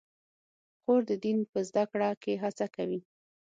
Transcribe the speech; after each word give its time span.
خور 0.81 1.01
د 1.09 1.11
دین 1.23 1.37
په 1.51 1.59
زده 1.69 1.83
کړه 1.91 2.09
کې 2.21 2.33
هڅه 2.43 2.65
کوي. 2.75 2.99